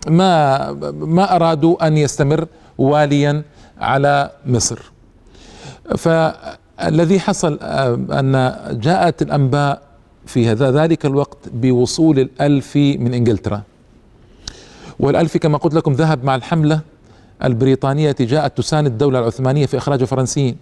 ما 0.08 0.72
ما 0.92 1.36
أرادوا 1.36 1.88
أن 1.88 1.98
يستمر 1.98 2.48
واليا 2.78 3.44
على 3.80 4.32
مصر. 4.46 4.80
فالذي 5.98 7.20
حصل 7.20 7.60
أن 8.12 8.56
جاءت 8.72 9.22
الأنباء 9.22 9.82
في 10.26 10.48
هذا 10.48 10.72
ذلك 10.72 11.06
الوقت 11.06 11.38
بوصول 11.54 12.20
الألفي 12.20 12.98
من 12.98 13.14
إنجلترا 13.14 13.62
والألفي 15.02 15.40
كما 15.40 15.58
قلت 15.58 15.74
لكم 15.74 15.94
ذهب 15.94 16.24
مع 16.24 16.36
الحملة 16.36 16.80
البريطانية 17.44 18.10
التي 18.10 18.26
جاءت 18.26 18.58
تساند 18.58 18.88
الدولة 18.88 19.20
العثمانية 19.20 19.66
في 19.66 19.78
إخراج 19.78 20.02
الفرنسيين 20.02 20.58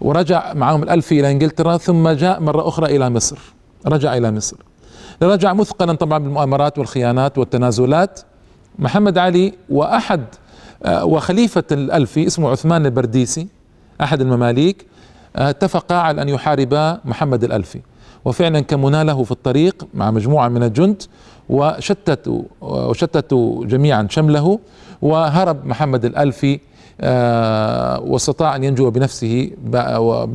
ورجع 0.00 0.52
معهم 0.54 0.82
الألفي 0.82 1.20
إلى 1.20 1.30
إنجلترا 1.30 1.76
ثم 1.76 2.08
جاء 2.08 2.40
مرة 2.40 2.68
أخرى 2.68 2.96
إلى 2.96 3.10
مصر. 3.10 3.38
رجع 3.86 4.16
إلى 4.16 4.32
مصر. 4.32 4.56
رجع 5.22 5.52
مثقلا 5.52 5.92
طبعا 5.92 6.18
بالمؤامرات 6.18 6.78
والخيانات 6.78 7.38
والتنازلات. 7.38 8.20
محمد 8.78 9.18
علي 9.18 9.52
وأحد 9.70 10.24
آه، 10.84 11.04
وخليفة 11.04 11.64
الألفي 11.72 12.26
اسمه 12.26 12.50
عثمان 12.50 12.86
البرديسي 12.86 13.48
أحد 14.00 14.20
المماليك 14.20 14.86
آه، 15.36 15.50
اتفقا 15.50 15.94
على 15.94 16.22
أن 16.22 16.28
يحاربا 16.28 17.00
محمد 17.04 17.44
الألفي 17.44 17.80
وفعلا 18.24 18.60
كمنا 18.60 19.04
له 19.04 19.24
في 19.24 19.30
الطريق 19.30 19.86
مع 19.94 20.10
مجموعة 20.10 20.48
من 20.48 20.62
الجند 20.62 21.02
وشتتوا 21.52 22.42
وشتتوا 22.60 23.64
جميعا 23.64 24.06
شمله 24.10 24.58
وهرب 25.02 25.66
محمد 25.66 26.04
الألفي 26.04 26.60
آه، 27.00 28.00
واستطاع 28.00 28.56
أن 28.56 28.64
ينجو 28.64 28.90
بنفسه 28.90 29.50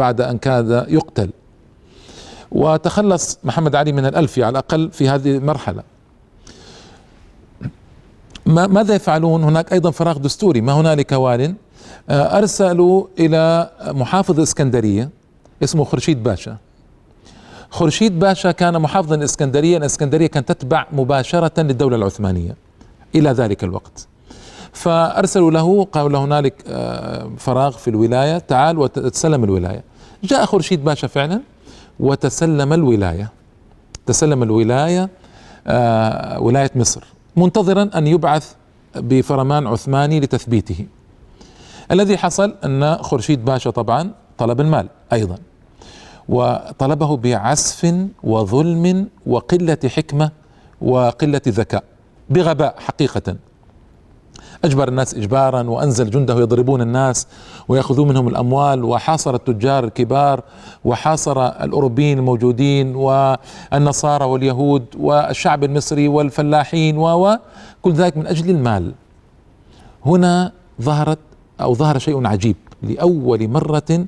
بعد 0.02 0.22
أن 0.22 0.38
كاد 0.38 0.86
يقتل. 0.90 1.30
وتخلص 2.52 3.40
محمد 3.44 3.76
علي 3.76 3.92
من 3.92 4.06
الألفي 4.06 4.44
على 4.44 4.52
الأقل 4.52 4.92
في 4.92 5.10
هذه 5.10 5.38
المرحلة. 5.38 5.84
ماذا 8.46 8.96
يفعلون؟ 8.96 9.44
هناك 9.44 9.74
أيضا 9.74 9.92
فراغ 9.92 10.18
دستوري. 10.18 10.62
ما 10.62 10.74
هنالك 10.74 11.12
وال؟ 11.12 11.56
آه، 12.10 12.38
أرسلوا 12.38 13.08
إلى 13.20 13.72
محافظ 13.88 14.38
الإسكندرية 14.38 15.10
اسمه 15.64 15.84
خرشيد 15.84 16.24
باشا. 16.24 16.58
خرشيد 17.78 18.20
باشا 18.20 18.52
كان 18.52 18.82
محافظا 18.82 19.16
الإسكندرية 19.16 19.78
الإسكندرية 19.78 20.28
كانت 20.28 20.52
تتبع 20.52 20.86
مباشرة 20.92 21.62
للدولة 21.62 21.96
العثمانية 21.96 22.56
إلى 23.16 23.30
ذلك 23.30 23.64
الوقت. 23.64 24.08
فأرسلوا 24.74 25.52
له 25.52 25.84
قالوا 25.84 26.10
له 26.10 26.24
هنالك 26.24 26.64
آه، 26.68 27.32
فراغ 27.38 27.72
في 27.72 27.90
الولاية 27.90 28.38
تعال 28.38 28.78
وتسلم 28.78 29.44
الولاية. 29.44 29.84
جاء 30.24 30.46
خرشيد 30.46 30.84
باشا 30.84 31.08
فعلا 31.08 31.42
وتسلم 32.00 32.74
الولاية. 32.74 33.32
تسلم 34.06 34.44
الولاية 34.44 35.10
آه، 35.68 36.40
ولاية 36.40 36.72
مصر 36.76 37.04
منتظرا 37.36 37.90
أن 37.96 38.08
يبعث 38.08 38.54
بفرمان 38.96 39.68
عثماني 39.68 40.20
لتثبيته. 40.20 40.86
الذي 41.92 42.18
حصل 42.18 42.56
أن 42.66 42.96
خرشيد 42.96 43.46
باشا 43.46 43.70
طبعا 43.70 44.12
طلب 44.38 44.62
المال 44.62 44.90
أيضا. 45.14 45.38
وطلبه 46.30 47.18
بعسف 47.18 47.96
وظلم 48.24 49.08
وقلة 49.26 49.78
حكمة 49.86 50.32
وقلة 50.82 51.42
ذكاء 51.48 51.84
بغباء 52.30 52.76
حقيقة. 52.80 53.36
أجبر 54.66 54.88
الناس 54.88 55.14
إجبارا 55.14 55.64
وأنزل 55.70 56.10
جنده 56.10 56.40
يضربون 56.40 56.82
الناس 56.82 57.28
ويأخذون 57.68 58.08
منهم 58.08 58.28
الأموال 58.28 58.84
وحاصر 58.84 59.36
التجار 59.36 59.84
الكبار 59.84 60.44
وحاصر 60.86 61.48
الأوروبيين 61.48 62.18
الموجودين 62.18 62.96
والنصارى 62.96 64.26
واليهود 64.26 64.86
والشعب 65.00 65.64
المصري 65.64 66.08
والفلاحين 66.08 66.98
و 66.98 67.38
كل 67.82 67.94
ذلك 67.94 68.18
من 68.18 68.28
أجل 68.28 68.50
المال. 68.50 68.94
هنا 70.06 70.52
ظهرت 70.82 71.20
أو 71.62 71.74
ظهر 71.74 71.98
شيء 71.98 72.28
عجيب 72.28 72.56
لأول 72.84 73.48
مرة 73.48 74.06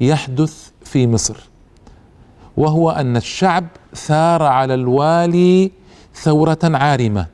يحدث 0.00 0.70
في 0.84 1.06
مصر. 1.06 1.49
وهو 2.56 2.90
أن 2.90 3.16
الشعب 3.16 3.66
ثار 3.94 4.42
على 4.42 4.74
الوالي 4.74 5.70
ثورة 6.14 6.58
عارمة 6.64 7.26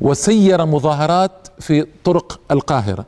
وسير 0.00 0.66
مظاهرات 0.66 1.48
في 1.60 1.86
طرق 2.04 2.40
القاهرة. 2.50 3.06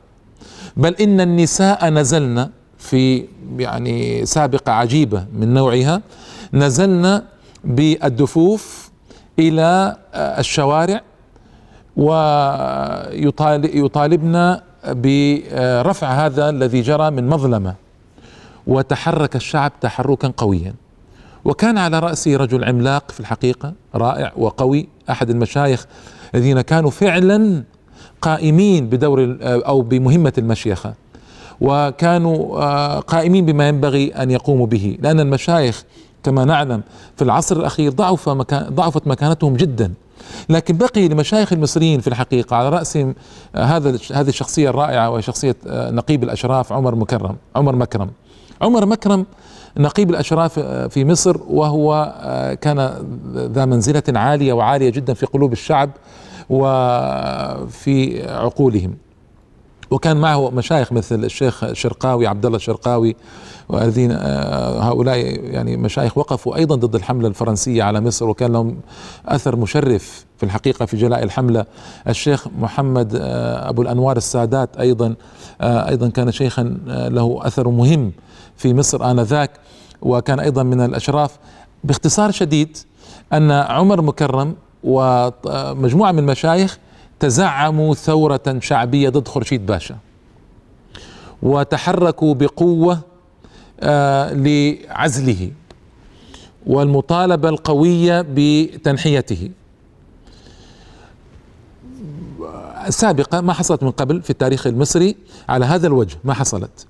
بل 0.77 0.95
إن 0.95 1.21
النساء 1.21 1.89
نزلن 1.89 2.49
في 2.77 3.25
يعني 3.57 4.25
سابقة 4.25 4.71
عجيبة 4.71 5.25
من 5.33 5.53
نوعها 5.53 6.01
نزلن 6.53 7.21
بالدفوف 7.63 8.91
إلى 9.39 9.97
الشوارع 10.15 11.01
ويطالبن 13.73 14.57
برفع 14.87 16.07
هذا 16.25 16.49
الذي 16.49 16.81
جرى 16.81 17.11
من 17.11 17.27
مظلمة. 17.27 17.75
وتحرك 18.67 19.35
الشعب 19.35 19.71
تحركا 19.81 20.33
قويا. 20.37 20.73
وكان 21.45 21.77
على 21.77 21.99
رأسه 21.99 22.35
رجل 22.35 22.63
عملاق 22.63 23.11
في 23.11 23.19
الحقيقة 23.19 23.73
رائع 23.95 24.31
وقوي 24.37 24.87
أحد 25.09 25.29
المشايخ 25.29 25.85
الذين 26.35 26.61
كانوا 26.61 26.89
فعلا 26.89 27.63
قائمين 28.21 28.89
بدور 28.89 29.37
أو 29.41 29.81
بمهمة 29.81 30.33
المشيخة. 30.37 30.93
وكانوا 31.61 32.61
آه، 32.61 32.99
قائمين 32.99 33.45
بما 33.45 33.67
ينبغي 33.67 34.07
أن 34.07 34.31
يقوموا 34.31 34.67
به 34.67 34.97
لأن 35.01 35.19
المشايخ 35.19 35.83
كما 36.23 36.45
نعلم 36.45 36.81
في 37.15 37.23
العصر 37.23 37.57
الأخير 37.57 37.91
ضعف 37.91 38.29
مكان 38.29 38.69
ضعفت 38.69 39.07
مكانتهم 39.07 39.55
جدا. 39.55 39.93
لكن 40.49 40.77
بقي 40.77 41.07
لمشايخ 41.07 41.53
المصريين 41.53 41.99
في 41.99 42.07
الحقيقة 42.07 42.55
على 42.55 42.69
رأسهم 42.69 43.15
آه، 43.55 43.63
هذا 43.63 43.97
هذه 44.13 44.29
الشخصية 44.29 44.69
الرائعة 44.69 45.09
وهي 45.09 45.21
شخصية 45.21 45.55
آه، 45.67 45.91
نقيب 45.91 46.23
الأشراف 46.23 46.73
عمر 46.73 46.95
مكرم 46.95 47.35
عمر 47.55 47.75
مكرم. 47.75 48.09
عمر 48.63 48.85
مكرم 48.85 49.25
نقيب 49.77 50.09
الأشراف 50.09 50.59
في 50.59 51.05
مصر 51.05 51.37
وهو 51.49 52.13
كان 52.61 52.93
ذا 53.35 53.65
منزلة 53.65 54.03
عالية 54.09 54.53
وعالية 54.53 54.89
جدا 54.89 55.13
في 55.13 55.25
قلوب 55.25 55.51
الشعب 55.51 55.89
وفي 56.49 58.27
عقولهم. 58.29 58.95
وكان 59.91 60.17
معه 60.17 60.49
مشايخ 60.49 60.93
مثل 60.93 61.23
الشيخ 61.23 61.73
شرقاوي 61.73 62.27
عبد 62.27 62.45
الله 62.45 62.57
الشرقاوي 62.57 63.15
والذين 63.69 64.11
هؤلاء 64.81 65.17
يعني 65.43 65.77
مشايخ 65.77 66.17
وقفوا 66.17 66.55
أيضا 66.55 66.75
ضد 66.75 66.95
الحملة 66.95 67.27
الفرنسية 67.27 67.83
على 67.83 68.01
مصر 68.01 68.29
وكان 68.29 68.53
لهم 68.53 68.77
أثر 69.27 69.55
مشرف 69.55 70.25
في 70.37 70.43
الحقيقة 70.43 70.85
في 70.85 70.97
جلاء 70.97 71.23
الحملة. 71.23 71.65
الشيخ 72.07 72.47
محمد 72.59 73.19
أبو 73.63 73.81
الأنوار 73.81 74.17
السادات 74.17 74.77
أيضا 74.77 75.15
أيضا 75.61 76.09
كان 76.09 76.31
شيخا 76.31 76.63
له 76.87 77.39
أثر 77.41 77.69
مهم 77.69 78.11
في 78.57 78.73
مصر 78.73 79.11
آنذاك 79.11 79.51
وكان 80.01 80.39
أيضا 80.39 80.63
من 80.63 80.81
الأشراف. 80.81 81.37
باختصار 81.83 82.31
شديد 82.31 82.77
أن 83.33 83.51
عمر 83.51 84.01
مكرم 84.01 84.55
ومجموعة 84.83 86.11
من 86.11 86.19
المشايخ 86.19 86.79
تزعموا 87.19 87.93
ثورة 87.93 88.59
شعبية 88.59 89.09
ضد 89.09 89.27
خورشيد 89.27 89.65
باشا 89.65 89.97
وتحركوا 91.41 92.33
بقوة 92.33 92.99
آه، 93.79 94.33
لعزله 94.33 95.51
والمطالبة 96.65 97.49
القوية 97.49 98.25
بتنحيته. 98.29 99.49
سابقة 102.89 103.41
ما 103.41 103.53
حصلت 103.53 103.83
من 103.83 103.91
قبل 103.91 104.21
في 104.21 104.29
التاريخ 104.29 104.67
المصري 104.67 105.15
على 105.49 105.65
هذا 105.65 105.87
الوجه 105.87 106.17
ما 106.23 106.33
حصلت. 106.33 106.87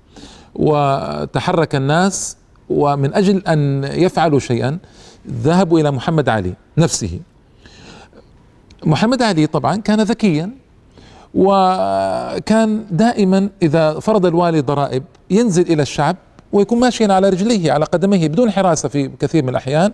وتحرك 0.54 1.74
الناس 1.74 2.36
ومن 2.70 3.14
أجل 3.14 3.42
أن 3.48 3.84
يفعلوا 3.84 4.38
شيئا 4.38 4.78
ذهبوا 5.30 5.80
إلى 5.80 5.90
محمد 5.90 6.28
علي 6.28 6.54
نفسه. 6.78 7.20
محمد 8.84 9.22
علي 9.22 9.46
طبعا 9.46 9.76
كان 9.76 10.00
ذكيا 10.00 10.50
وكان 11.34 12.84
دائما 12.90 13.48
إذا 13.62 14.00
فرض 14.00 14.26
الوالي 14.26 14.60
ضرائب 14.60 15.02
ينزل 15.30 15.62
إلى 15.62 15.82
الشعب 15.82 16.16
ويكون 16.52 16.80
ماشيا 16.80 17.12
على 17.12 17.28
رجليه 17.28 17.72
على 17.72 17.84
قدميه 17.84 18.28
بدون 18.28 18.50
حراسة 18.50 18.88
في 18.88 19.08
كثير 19.08 19.42
من 19.42 19.48
الأحيان. 19.48 19.92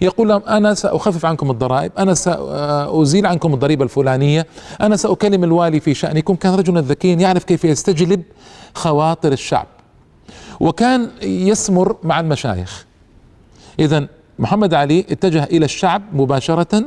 يقول 0.00 0.28
لهم 0.28 0.42
أنا 0.48 0.74
سأخفف 0.74 1.26
عنكم 1.26 1.50
الضرائب، 1.50 1.92
أنا 1.98 2.14
سأزيل 2.14 3.26
عنكم 3.26 3.54
الضريبة 3.54 3.84
الفلانية، 3.84 4.46
أنا 4.80 4.96
سأكلم 4.96 5.44
الوالي 5.44 5.80
في 5.80 5.94
شأنكم، 5.94 6.34
كان 6.34 6.54
رجلا 6.54 6.80
ذكيا 6.80 7.14
يعرف 7.14 7.44
كيف 7.44 7.64
يستجلب 7.64 8.22
خواطر 8.74 9.32
الشعب. 9.32 9.66
وكان 10.60 11.10
يسمر 11.22 11.96
مع 12.02 12.20
المشايخ. 12.20 12.86
اذا 13.78 14.06
محمد 14.38 14.74
علي 14.74 15.00
اتجه 15.00 15.44
إلى 15.44 15.64
الشعب 15.64 16.02
مباشرة 16.12 16.84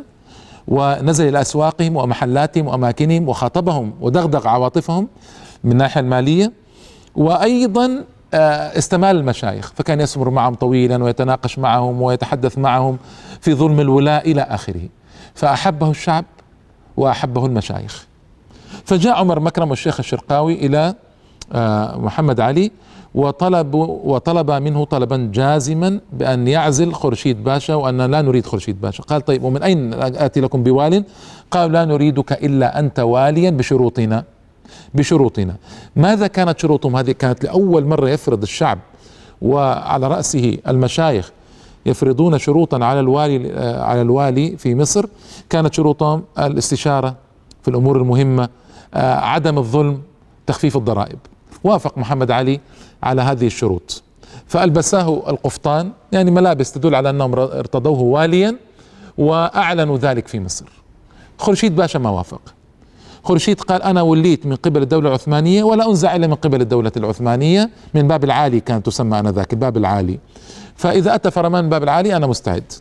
ونزل 0.68 1.28
إلى 1.28 1.42
أسواقهم 1.42 1.96
ومحلاتهم 1.96 2.68
وأماكنهم 2.68 3.30
وخاطبهم 3.30 3.94
ودغدغ 4.02 4.48
عواطفهم 4.48 5.08
من 5.64 5.72
الناحية 5.72 6.02
المالية. 6.02 6.52
وأيضا 7.16 8.04
آه، 8.34 8.78
استمال 8.78 9.16
المشايخ 9.16 9.74
فكان 9.76 10.02
يسمر 10.02 10.30
معهم 10.30 10.54
طويلا 10.54 11.04
ويتناقش 11.04 11.60
معهم 11.60 12.02
ويتحدث 12.02 12.58
معهم 12.58 12.98
في 13.42 13.54
ظلم 13.54 13.80
الولاء 13.80 14.32
إلى 14.32 14.42
آخره. 14.42 14.90
فأحبه 15.36 15.90
الشعب 15.90 16.26
وأحبه 16.98 17.46
المشايخ. 17.46 18.06
فجاء 18.86 19.16
عمر 19.16 19.40
مكرم 19.40 19.70
والشيخ 19.70 20.00
الشرقاوي 20.00 20.54
إلى 20.54 20.96
آه، 21.54 21.98
محمد 21.98 22.40
علي 22.40 22.72
وطلب 23.16 23.74
وطلب 24.04 24.52
منه 24.52 24.86
طلبا 24.86 25.30
جازما 25.34 26.00
بأن 26.14 26.48
يعزل 26.48 26.94
خورشيد 26.94 27.44
باشا 27.44 27.76
وأن 27.76 28.02
لا 28.02 28.22
نريد 28.22 28.46
خورشيد 28.46 28.82
باشا. 28.82 29.04
قال 29.04 29.26
طيب 29.26 29.44
ومن 29.44 29.64
أين 29.64 29.94
آتي 29.94 30.42
لكم 30.42 30.64
بوال؟ 30.64 31.04
قال 31.52 31.72
لا 31.72 31.86
نريدك 31.86 32.32
إلا 32.32 32.80
أنت 32.80 33.00
واليا 33.00 33.50
بشروطنا. 33.50 34.24
بشروطنا. 34.94 35.56
ماذا 35.96 36.28
كانت 36.28 36.60
شروطهم؟ 36.60 36.96
هذه 36.96 37.12
كانت 37.12 37.44
لأول 37.44 37.86
مرة 37.86 38.10
يفرض 38.10 38.42
الشعب 38.42 38.80
وعلى 39.42 40.08
رأسه 40.08 40.58
المشايخ 40.68 41.32
يفرضون 41.86 42.38
شروطا 42.38 42.86
على 42.86 43.00
الوالي 43.00 43.60
على 43.80 44.02
الوالي 44.02 44.58
في 44.58 44.76
مصر. 44.76 45.06
كانت 45.50 45.74
شروطهم 45.74 46.24
الاستشارة 46.40 47.16
في 47.62 47.68
الأمور 47.68 47.98
المهمة 47.98 48.50
عدم 48.94 49.58
الظلم 49.58 50.02
تخفيف 50.48 50.78
الضرائب. 50.78 51.20
وافق 51.64 51.98
محمد 51.98 52.32
علي 52.32 52.60
على 53.04 53.22
هذه 53.22 53.48
الشروط. 53.48 54.04
فألبساه 54.48 55.24
القفطان 55.30 55.92
يعني 56.12 56.32
ملابس 56.32 56.72
تدل 56.72 56.96
على 56.96 57.10
أنهم 57.10 57.34
ارتضوه 57.40 58.02
واليا 58.02 58.56
وأعلنوا 59.18 59.98
ذلك 59.98 60.28
في 60.28 60.40
مصر. 60.40 60.66
خرشيد 61.38 61.76
باشا 61.76 61.98
ما 61.98 62.10
وافق. 62.10 62.42
خرشيد 63.24 63.62
قال 63.62 63.84
أنا 63.84 64.02
وليت 64.02 64.46
من 64.46 64.56
قبل 64.56 64.82
الدولة 64.82 65.10
العثمانية 65.10 65.64
ولا 65.64 65.90
أنزع 65.90 66.16
إلا 66.16 66.28
من 66.28 66.36
قبل 66.36 66.62
الدولة 66.62 66.92
العثمانية 66.98 67.70
من 67.94 68.08
باب 68.08 68.24
العالي 68.24 68.60
كانت 68.60 68.86
تسمى 68.86 69.20
آنذاك 69.20 69.54
الباب 69.54 69.78
العالي. 69.78 70.20
فإذا 70.76 71.16
أتى 71.16 71.32
فرمان 71.32 71.64
من 71.64 71.70
باب 71.70 71.84
العالي 71.84 72.16
أنا 72.16 72.28
مستعد. 72.28 72.74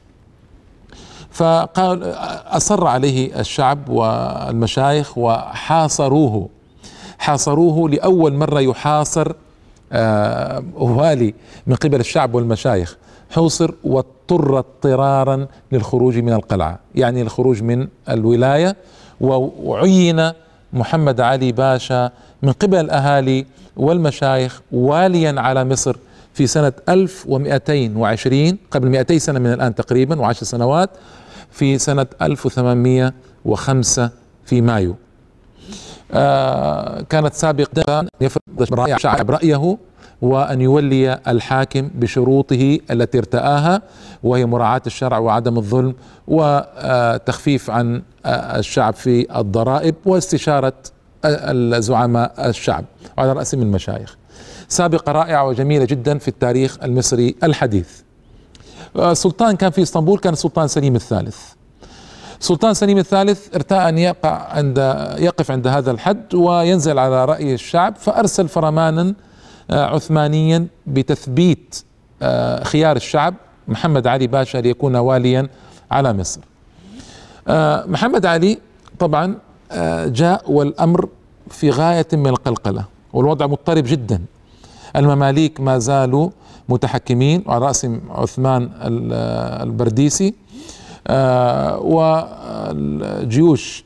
فقال 1.31 2.03
أصر 2.47 2.87
عليه 2.87 3.41
الشعب 3.41 3.89
والمشايخ 3.89 5.19
وحاصروه. 5.19 6.49
حاصروه 7.25 7.91
لأول 7.91 8.35
مرة 8.35 8.61
يحاصر 8.61 9.33
آه، 9.93 10.65
والي 10.75 11.35
من 11.67 11.75
قبل 11.75 12.01
الشعب 12.01 12.35
والمشايخ. 12.35 12.97
حوصر 13.31 13.71
واضطر 13.85 14.59
اضطرارا 14.59 15.47
للخروج 15.73 16.19
من 16.19 16.33
القلعة 16.33 16.79
يعني 16.95 17.23
الخروج 17.23 17.63
من 17.63 17.89
الولاية. 18.09 18.77
وعين 19.21 20.31
محمد 20.73 21.21
علي 21.21 21.53
باشا 21.53 22.11
من 22.43 22.53
قبل 22.53 22.81
الأهالي 22.81 23.47
والمشايخ 23.77 24.63
واليا 24.73 25.41
على 25.41 25.65
مصر 25.65 25.97
في 26.35 26.47
سنة 26.47 26.73
1220 26.89 28.59
قبل 28.71 28.89
200 28.89 29.19
سنة 29.19 29.39
من 29.39 29.53
الآن 29.53 29.75
تقريبا 29.75 30.21
وعشر 30.21 30.45
سنوات 30.47 30.91
في 31.51 31.79
سنة 31.79 32.07
1805 32.23 34.11
في 34.45 34.61
مايو. 34.61 34.97
كانت 37.09 37.31
سابقا 37.33 38.07
يفرض 38.21 38.89
الشعب 38.89 39.31
رأيه 39.31 39.77
وأن 40.23 40.61
يولي 40.61 41.21
الحاكم 41.29 41.91
بشروطه 41.95 42.79
التي 42.91 43.19
ارتآها 43.19 43.83
وهي 44.23 44.47
مراعاة 44.47 44.83
الشرع 44.87 45.19
وعدم 45.19 45.57
الظلم 45.59 45.95
وتخفيف 46.29 47.71
عن 47.71 48.03
الشعب 48.27 48.95
في 48.95 49.39
الضرائب 49.41 49.95
واستشارة 50.07 50.73
الزعماء 51.25 52.49
الشعب 52.49 52.85
على 53.19 53.33
رأسهم 53.33 53.63
المشايخ. 53.63 54.17
سابقة 54.69 55.13
رائعة 55.13 55.49
وجميلة 55.49 55.85
جدا 55.85 56.19
في 56.19 56.29
التاريخ 56.29 56.79
المصري 56.83 57.35
الحديث. 57.43 57.89
السلطان 58.97 59.57
كان 59.57 59.71
في 59.71 59.83
إسطنبول 59.83 60.19
كان 60.19 60.33
السلطان 60.33 60.69
سليم 60.69 60.97
الثالث. 60.97 61.39
سلطان 62.41 62.75
سليم 62.75 62.99
الثالث 62.99 63.55
ارتأى 63.55 63.89
أن 63.89 63.99
يقع 63.99 64.31
عند 64.31 64.79
يقف 65.19 65.51
عند 65.51 65.67
هذا 65.67 65.91
الحد 65.91 66.35
وينزل 66.35 66.99
على 66.99 67.25
رأي 67.25 67.55
الشعب 67.55 67.97
فأرسل 67.97 68.49
فرمانا 68.49 69.15
آه، 69.71 69.85
عثمانيا 69.85 70.67
بتثبيت 70.87 71.85
آه، 72.23 72.65
خيار 72.65 72.97
الشعب 72.97 73.35
محمد 73.69 74.07
علي 74.07 74.27
باشا 74.27 74.59
ليكون 74.59 74.97
واليا 74.97 75.49
على 75.91 76.13
مصر. 76.13 76.41
آه، 77.49 77.85
محمد 77.87 78.27
علي 78.27 78.59
طبعا 78.99 79.39
جاء 80.07 80.53
والأمر 80.53 81.09
في 81.51 81.71
غاية 81.71 82.07
من 82.13 82.27
القلقلة 82.27 82.85
والوضع 83.13 83.47
مضطرب 83.47 83.85
جدا. 83.87 84.21
المماليك 84.97 85.61
ما 85.61 85.79
زالوا 85.79 86.31
متحكمين 86.69 87.43
وعلى 87.47 87.67
رأسهم 87.67 88.01
عثمان 88.11 88.71
البرديسي. 89.63 90.35
والجيوش 91.81 93.85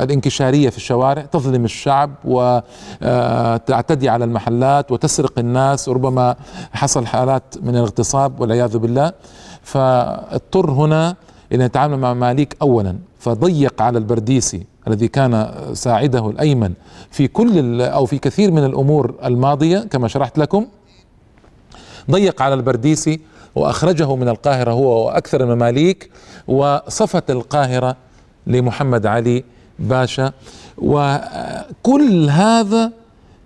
الانكشارية 0.00 0.70
في 0.70 0.76
الشوارع 0.76 1.22
تظلم 1.22 1.64
الشعب 1.64 2.10
وتعتدي 2.24 4.08
على 4.08 4.24
المحلات 4.24 4.92
وتسرق 4.92 5.38
الناس 5.38 5.88
وربما 5.88 6.36
حصل 6.72 7.06
حالات 7.06 7.54
من 7.62 7.76
الاغتصاب 7.76 8.40
والعياذ 8.40 8.78
بالله. 8.78 9.12
فاضطر 9.62 10.70
هنا 10.70 11.16
إلى 11.52 11.64
يتعامل 11.64 11.98
مع 11.98 12.14
مماليك 12.14 12.56
اولا. 12.62 12.98
فضيق 13.18 13.82
على 13.82 13.98
البرديسي 13.98 14.66
الذي 14.88 15.08
كان 15.08 15.54
ساعده 15.72 16.30
الأيمن 16.30 16.72
في 17.10 17.28
كل 17.28 17.80
أو 17.80 18.06
في 18.06 18.18
كثير 18.18 18.50
من 18.50 18.64
الأمور 18.64 19.14
الماضية 19.24 19.78
كما 19.78 20.08
شرحت 20.08 20.38
لكم. 20.38 20.66
ضيق 22.10 22.42
على 22.42 22.54
البرديسي 22.54 23.20
وأخرجه 23.54 24.16
من 24.16 24.28
القاهرة 24.28 24.72
هو 24.72 25.06
وأكثر 25.06 25.42
المماليك 25.42 26.10
وصفت 26.48 27.30
القاهرة 27.30 27.96
لمحمد 28.46 29.06
علي 29.06 29.44
باشا. 29.78 30.32
وكل 30.78 32.30
هذا 32.30 32.92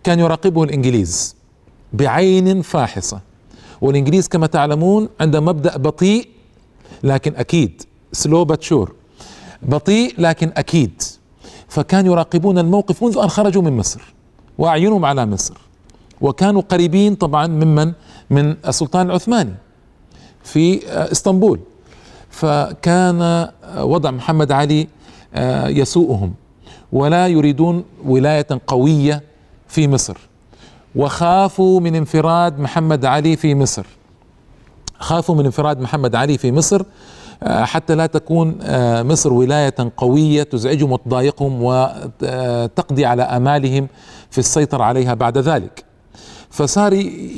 كان 0.05 0.21
يراقبه 0.21 0.63
الإنجليز 0.65 1.37
بعين 1.93 2.63
فاحصة. 2.63 3.21
والإنجليز 3.81 4.29
كما 4.29 4.47
تعلمون 4.47 5.09
عندهم 5.21 5.45
مبدأ 5.45 5.77
بطيء 5.77 6.29
لكن 7.03 7.37
أكيد 7.37 7.83
سلو 8.13 8.45
باتشور 8.45 8.95
بطيء 9.63 10.15
لكن 10.19 10.53
أكيد. 10.57 11.03
فكانوا 11.69 12.13
يراقبون 12.13 12.59
الموقف 12.59 13.03
منذ 13.03 13.19
أن 13.19 13.29
خرجوا 13.29 13.63
من 13.63 13.77
مصر 13.77 14.15
وأعينهم 14.59 15.05
على 15.05 15.27
مصر. 15.27 15.55
وكانوا 16.21 16.63
قريبين 16.63 17.15
طبعا 17.15 17.47
ممن؟ 17.47 17.93
من 18.31 18.57
السلطان 18.69 19.07
العثماني. 19.07 19.55
في 20.47 20.81
إسطنبول. 21.13 21.61
فكان 22.31 23.49
وضع 23.79 24.11
محمد 24.11 24.53
علي 24.53 24.89
آه، 25.35 25.69
يسوءهم. 25.69 26.35
ولا 26.93 27.27
يريدون 27.27 27.85
ولاية 28.05 28.47
قوية 28.67 29.23
في 29.69 29.89
مصر. 29.89 30.17
وخافوا 30.95 31.81
من 31.81 31.95
انفراد 31.95 32.59
محمد 32.59 33.05
علي 33.05 33.37
في 33.37 33.55
مصر. 33.55 33.87
خافوا 34.99 35.35
من 35.35 35.45
انفراد 35.45 35.81
محمد 35.81 36.15
علي 36.15 36.39
في 36.39 36.53
مصر 36.53 36.83
آه، 37.43 37.65
حتى 37.65 37.95
لا 37.95 38.07
تكون 38.07 38.59
آه، 38.63 39.03
مصر 39.03 39.33
ولاية 39.33 39.75
قوية 39.97 40.43
تزعجهم 40.43 40.93
وتضايقهم 40.93 41.63
وتقضي 41.63 43.05
على 43.05 43.23
آمالهم 43.23 43.89
في 44.31 44.39
السيطرة 44.39 44.85
عليها 44.85 45.15
بعد 45.15 45.39
ذلك. 45.39 45.85
فصار 46.51 46.93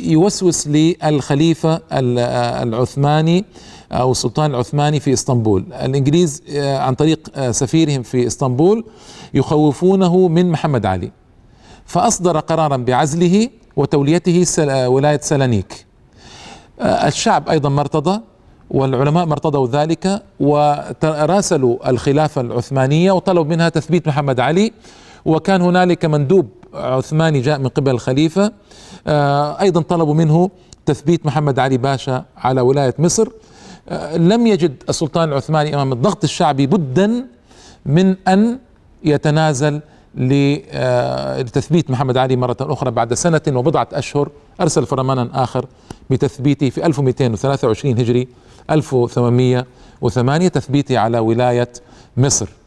يوسوس 0.05 0.69
للخليفة 0.69 1.81
العثماني 1.93 3.45
أو 3.93 4.11
السلطان 4.11 4.51
العثماني 4.51 5.01
في 5.01 5.13
إسطنبول. 5.13 5.65
الإنجليز 5.73 6.43
آه، 6.51 6.79
عن 6.79 6.95
طريق 6.95 7.31
آه، 7.35 7.51
سفيرهم 7.51 8.03
في 8.03 8.27
إسطنبول 8.27 8.85
يخوفونه 9.35 10.29
من 10.29 10.51
محمد 10.51 10.87
علي. 10.87 11.11
فأصدر 11.87 12.39
قرارا 12.39 12.77
بعزله 12.77 13.49
وتوليته 13.77 14.47
آه، 14.59 14.89
ولاية 14.89 15.21
سلانيك. 15.23 15.87
الشعب 16.81 17.49
أيضا 17.49 17.69
ما 17.69 17.81
ارتضى 17.81 18.21
والعلماء 18.71 19.27
ما 19.27 19.33
ارتضوا 19.33 19.69
ذلك 19.69 20.23
وراسلوا 20.41 21.91
الخلافة 21.91 22.41
العثمانية 22.41 23.13
وطلبوا 23.13 23.51
منها 23.51 23.69
تثبيت 23.69 24.09
محمد 24.09 24.41
علي. 24.41 24.73
وكان 25.25 25.63
هنالك 25.63 26.05
مندوب 26.05 26.49
عثماني 26.75 27.41
جاء 27.41 27.59
من 27.59 27.69
قبل 27.69 27.91
الخليفة. 27.91 28.53
أيضا 29.61 29.81
طلبوا 29.83 30.15
منه 30.15 30.51
تثبيت 30.87 31.27
محمد 31.27 31.59
علي 31.59 31.77
باشا 31.77 32.25
على 32.37 32.61
ولاية 32.61 32.95
مصر. 32.99 33.29
لم 34.15 34.47
يجد 34.47 34.83
السلطان 34.89 35.29
العثماني 35.29 35.75
أمام 35.75 35.93
الضغط 35.93 36.25
الشعبي 36.25 36.67
بدا 36.67 37.27
من 37.87 38.17
أن 38.29 38.59
يتنازل 39.05 39.81
لتثبيت 40.15 41.91
محمد 41.91 42.17
علي 42.17 42.37
مرة 42.37 42.57
أخرى 42.61 42.91
بعد 42.91 43.15
سنة 43.15 43.41
وبضعة 43.49 43.89
أشهر. 43.93 44.29
أرسل 44.61 44.87
فرمانا 44.87 45.31
آخر 45.35 45.67
بتثبيته 46.11 46.71
في 46.71 46.87
1223 46.87 47.99
هجري 47.99 48.29
1808 48.71 50.49
تثبيته 50.49 50.99
على 50.99 51.19
ولاية 51.19 51.69
مصر. 52.17 52.47
آه، 52.47 52.58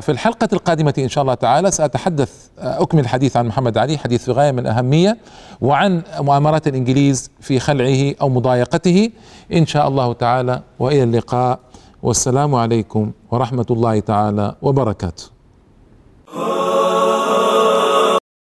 في 0.00 0.08
الحلقة 0.08 0.48
القادمة 0.52 0.94
إن 0.98 1.08
شاء 1.08 1.22
الله 1.22 1.34
تعالى 1.34 1.70
سأتحدث 1.70 2.48
آه، 2.58 2.82
أكمل 2.82 3.00
الحديث 3.00 3.36
عن 3.36 3.46
محمد 3.46 3.78
علي 3.78 3.98
حديث 3.98 4.24
في 4.24 4.32
غاية 4.32 4.52
من 4.52 4.58
الأهمية 4.58 5.18
وعن 5.60 6.02
مؤامرات 6.20 6.68
الإنجليز 6.68 7.30
في 7.40 7.58
خلعه 7.58 8.14
أو 8.20 8.28
مضايقته. 8.28 9.10
إن 9.52 9.66
شاء 9.66 9.88
الله 9.88 10.12
تعالى 10.12 10.62
وإلى 10.78 11.02
اللقاء. 11.02 11.58
والسلام 12.02 12.54
عليكم 12.54 13.12
ورحمة 13.30 13.66
الله 13.70 14.00
تعالى 14.00 14.54
وبركاته. 14.62 15.24